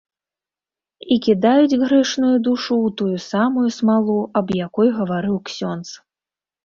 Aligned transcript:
І 1.15 1.17
кідаюць 1.25 1.79
грэшную 1.83 2.33
душу 2.49 2.73
ў 2.85 2.95
тую 3.01 3.17
самую 3.29 3.69
смалу, 3.79 4.19
аб 4.43 4.47
якой 4.67 4.87
гаварыў 5.01 5.37
ксёндз. 5.51 5.89